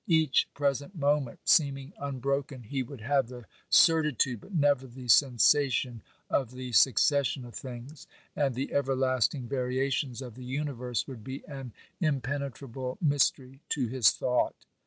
Each 0.07 0.49
present 0.55 0.95
moment 0.95 1.41
seeming 1.45 1.93
unbroken, 1.99 2.63
he 2.63 2.81
would 2.81 3.01
have 3.01 3.27
the 3.27 3.45
certitude 3.69 4.41
but 4.41 4.51
never 4.51 4.87
the 4.87 5.07
sensation 5.07 6.01
of 6.27 6.49
the 6.53 6.71
succession 6.71 7.45
of 7.45 7.53
things; 7.53 8.07
and 8.35 8.55
the 8.55 8.73
everlasting 8.73 9.47
variations 9.47 10.23
of 10.23 10.33
the 10.33 10.43
universe 10.43 11.07
would 11.07 11.23
be 11.23 11.45
an 11.45 11.71
impenetrable 11.99 12.97
mystery 12.99 13.59
to 13.69 13.89
his 13.89 14.09
thought. 14.09 14.55